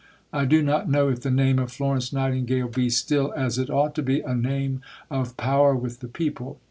'"I 0.33 0.45
do 0.45 0.63
not 0.63 0.89
know 0.89 1.09
if 1.09 1.19
the 1.21 1.29
name 1.29 1.59
of 1.59 1.71
Florence 1.71 2.11
Nightingale 2.11 2.69
be 2.69 2.89
still 2.89 3.31
as 3.37 3.59
it 3.59 3.69
ought 3.69 3.93
to 3.93 4.01
be 4.01 4.21
a 4.21 4.33
name 4.33 4.81
of 5.11 5.37
power 5.37 5.75
with 5.75 5.99
the 5.99 6.07
people. 6.07 6.59